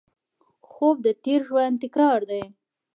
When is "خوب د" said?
0.69-1.07